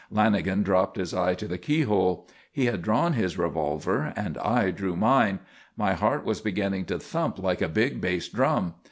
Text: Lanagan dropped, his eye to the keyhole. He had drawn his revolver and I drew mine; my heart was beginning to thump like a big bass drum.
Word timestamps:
Lanagan 0.11 0.63
dropped, 0.63 0.97
his 0.97 1.13
eye 1.13 1.35
to 1.35 1.47
the 1.47 1.59
keyhole. 1.59 2.27
He 2.51 2.65
had 2.65 2.81
drawn 2.81 3.13
his 3.13 3.37
revolver 3.37 4.11
and 4.15 4.35
I 4.39 4.71
drew 4.71 4.95
mine; 4.95 5.37
my 5.77 5.93
heart 5.93 6.25
was 6.25 6.41
beginning 6.41 6.85
to 6.85 6.97
thump 6.97 7.37
like 7.37 7.61
a 7.61 7.69
big 7.69 8.01
bass 8.01 8.27
drum. 8.27 8.73